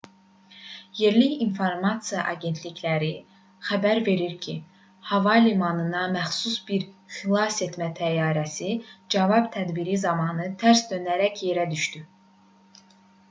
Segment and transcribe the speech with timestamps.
[0.99, 3.09] yerli informasiya agentlikləri
[3.67, 4.55] xəbər verir ki
[5.09, 8.71] hava limanına məxsus bir xilasetmə təyyarəsi
[9.17, 12.91] cavab tədbiri zamanı tərs dönərək yerə düşüb